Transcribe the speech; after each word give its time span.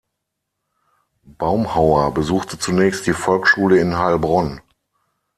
Baumhauer 1.37 2.11
besuchte 2.11 2.57
zunächst 2.57 3.05
die 3.05 3.13
Volksschule 3.13 3.77
in 3.77 3.99
Heilbronn. 3.99 4.59